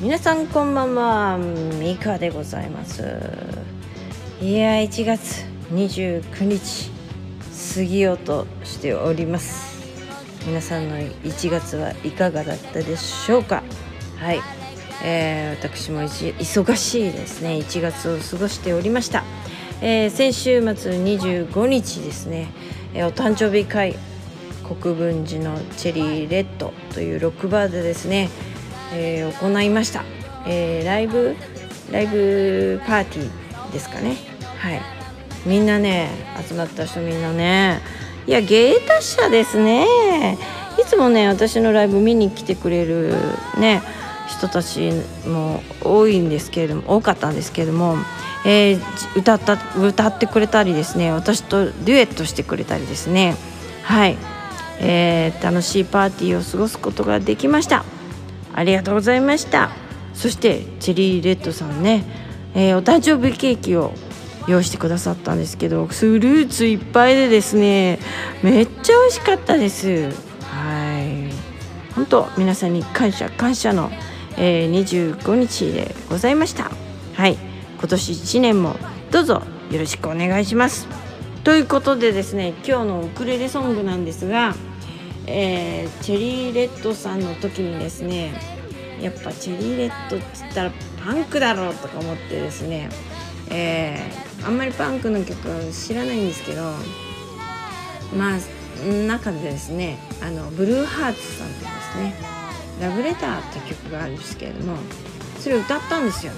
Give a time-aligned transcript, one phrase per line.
[0.00, 1.36] 皆さんこんばんは
[1.80, 3.02] ミカでございます。
[4.40, 6.92] いや1月29日
[7.74, 9.82] 過ぎようとしております。
[10.46, 13.64] 皆さんの1月はいかがだったでしょうか？
[14.20, 14.40] はい、
[15.02, 17.56] えー、私も忙しいですね。
[17.56, 19.24] 1月を過ごしておりました、
[19.80, 22.48] えー、先週末25日ですね、
[22.94, 23.94] えー、お誕生日会
[24.80, 28.28] 国分寺のチェリーレッドというロックバーでですね
[28.92, 30.04] えー、行いました、
[30.46, 31.36] えー、ライブ
[31.90, 34.16] ライブパーティーですかね。
[34.58, 34.80] はい。
[35.46, 36.10] みんなね
[36.46, 37.80] 集まった人みんなね。
[38.26, 40.36] いや芸達者ですね。
[40.78, 43.14] いつもね私のライブ見に来てくれる
[43.58, 43.82] ね
[44.28, 44.92] 人たち
[45.26, 47.96] も多いんですけれども多かったんですけれども、
[48.44, 53.36] えー、歌った歌ってくれたりですね私とデュエットしてくれたりですね。
[53.82, 54.16] はい、
[54.80, 57.84] えー、楽しいパーティーを過ごすことができました。
[58.54, 59.70] ありがとうございました。
[60.14, 62.04] そしてチェリーレッドさんね、
[62.54, 63.92] えー、お誕生日ケーキを
[64.48, 67.98] 用意してくださったんですけどフルーツいっぱいでですね
[68.42, 70.10] めっちゃ美味しかったです。
[70.42, 71.32] はい。
[71.94, 73.90] 本当皆さんに感謝感謝の、
[74.36, 76.70] えー、25日でございました。
[77.14, 77.47] はい。
[77.78, 78.76] 今年1年も
[79.10, 80.86] どうぞよろしくお願いします。
[81.44, 84.54] ということでですね今日のウクレレソングなんですが
[85.30, 88.32] えー、チェリーレッドさんの時にですね
[88.98, 90.72] やっぱチェリーレッドっつったら
[91.04, 92.88] パンクだろうとか思ってですね、
[93.50, 95.36] えー、あんまりパンクの曲
[95.70, 96.62] 知らないんですけど
[98.16, 98.38] まあ
[99.06, 102.14] 中でですねあのブルーハーツさんとですね
[102.80, 104.78] 「ラブレター」って曲があるんですけれども
[105.38, 106.32] それを歌ったんですよ。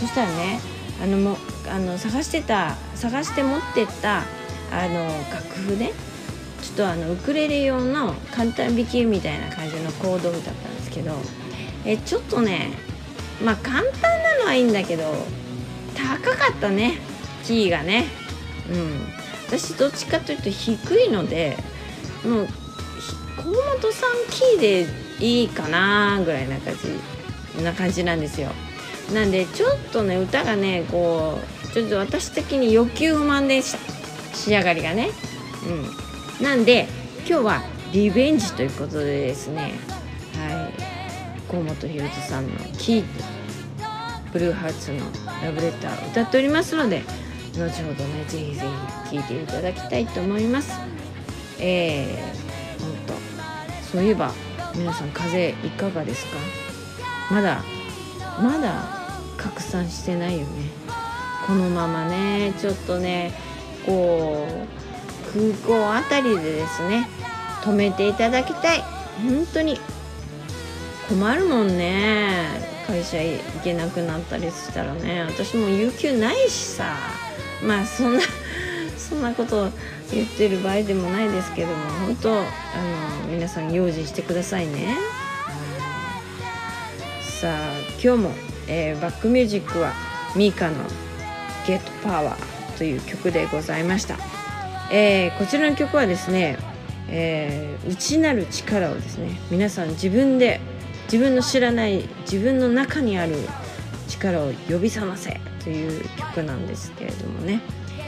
[0.00, 0.60] そしたらね
[1.02, 1.36] あのも
[1.68, 4.18] あの探してた探して持ってった
[4.72, 5.92] あの楽譜ね
[6.62, 11.16] ちょっとあのウクレレ用の簡単弾きみたいな感じのコードだったんですけど
[11.84, 12.72] えちょっとね
[13.42, 15.14] まあ簡単なのはいいんだけど
[15.94, 16.98] 高かったね
[17.46, 18.06] キーがね。
[18.68, 19.16] うん。
[19.46, 21.56] 私どっちかというと低いので
[22.24, 22.48] もう
[23.36, 24.86] 河本さんキーで
[25.20, 26.74] いいかなぐらいな感
[27.54, 28.50] じな感じなんですよ。
[29.14, 33.78] なんでちょっとね歌がねこうちょっと私的に欲求不満で仕
[34.50, 35.10] 上がりがね。
[36.40, 36.44] うん。
[36.44, 36.88] なんで
[37.28, 37.62] 今日は
[37.92, 39.74] リベンジということでですね。
[40.34, 41.50] はい。
[41.50, 43.04] 河本ひろとさんの「キー
[44.32, 44.98] ブルーハーツの
[45.42, 47.04] ラブレターを」歌っておりますので
[47.54, 48.62] 後ほどねぜひぜ
[49.10, 50.72] ひ聴いていただきたいと思います。
[51.60, 53.14] えー、ほんと
[53.92, 54.32] そういえば
[54.74, 56.36] 皆さん風邪いかがですか？
[57.30, 57.62] まだ
[58.42, 58.95] まだ
[59.36, 60.46] 拡散してないよね。
[61.46, 63.32] このままねちょっとね
[63.84, 67.08] こう空港あたりでですね
[67.62, 68.82] 止めていただきたい。
[69.22, 69.78] 本当に
[71.08, 72.74] 困るもんね。
[72.86, 75.22] 会社行けなくなったりしたらね。
[75.22, 76.96] 私も有給ないしさ。
[77.62, 78.22] まあそんな
[78.96, 79.70] そんなこと
[80.12, 81.74] 言ってる場合でもないですけども。
[82.06, 82.46] 本当あの
[83.28, 84.96] 皆さん用心してくださいね、
[87.40, 87.52] さあ
[88.02, 88.30] 今日も、
[88.68, 89.92] えー、バックミュージックは
[90.34, 90.76] ミーカの
[91.66, 94.16] 「ゲットパワーという曲でございました。
[94.90, 96.56] えー、こちらの曲はですね、
[97.08, 100.60] えー、内なる力をですね皆さん自分で
[101.04, 103.34] 自分の知らない自分の中にある
[104.08, 107.60] 力を呼び覚ませという曲なんですけれどもね、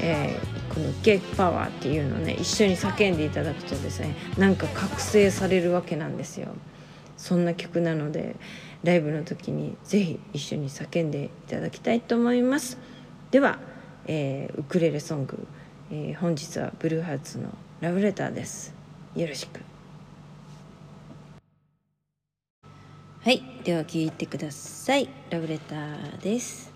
[0.00, 6.48] えー、この「ゲッパワー」っていうのをね一緒に叫んでいただくとですねなんか覚醒されるわけなんですよ
[7.20, 8.36] そんな曲なので
[8.82, 12.78] ライブの時に是非一緒に叫んでいただきたいと思います。
[13.30, 13.58] では、
[14.06, 15.46] えー、ウクレレソング
[15.92, 17.48] えー、本日はブルーハーツの
[17.80, 18.72] ラブレターです。
[19.16, 19.60] よろしく。
[23.22, 25.08] はいでは聞いてください。
[25.30, 26.72] ラブレターです。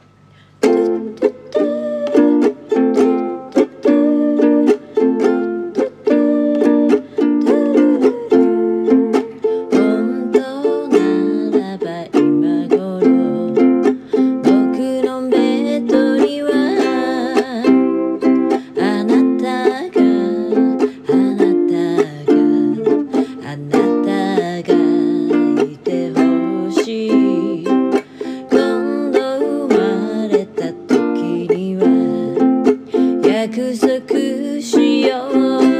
[33.56, 35.73] 約束しよう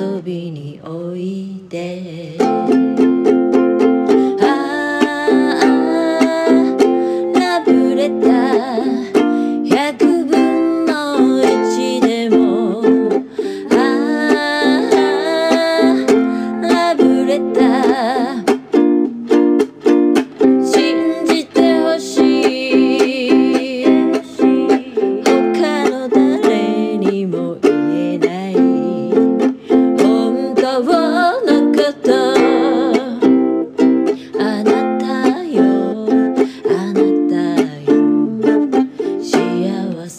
[0.00, 2.38] 遊びにおいで」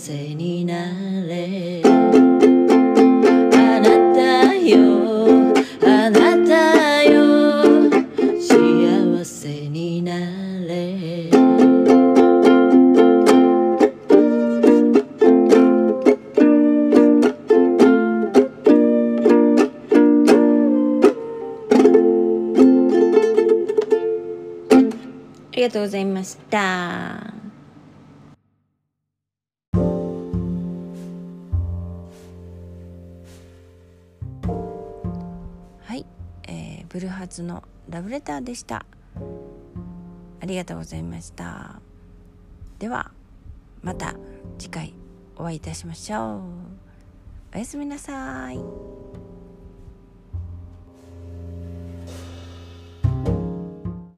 [0.01, 0.75] せにな
[1.27, 1.81] れ。
[1.83, 1.89] あ
[3.81, 4.77] なたよ。
[5.83, 7.99] あなたよ。
[8.39, 10.13] 幸せにな
[10.65, 11.29] れ。
[25.51, 27.28] ありがとうございました。
[36.89, 38.85] ブルーハーツのラブレターでした。
[40.41, 41.81] ありがとうございました。
[42.79, 43.11] では
[43.81, 44.15] また
[44.57, 44.93] 次回
[45.37, 46.41] お会いいたしましょう。
[47.55, 48.59] おやすみなさい。